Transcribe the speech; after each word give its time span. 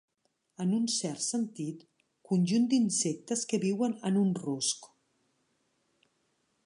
En 0.63 0.71
un 0.77 0.85
cert 0.93 1.21
sentit, 1.25 1.83
conjunt 2.29 2.65
d'insectes 2.71 3.45
que 3.53 3.61
viuen 3.67 3.95
en 4.11 4.19
un 4.23 4.33
rusc. 4.41 4.89